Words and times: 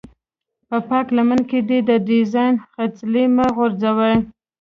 په 0.67 0.77
پاکه 0.87 1.11
لمن 1.17 1.39
کې 1.49 1.59
دې 1.69 1.79
د 1.89 1.91
ډېران 2.07 2.53
خځلې 2.71 3.25
مه 3.35 3.45
غورځوه. 3.55 4.11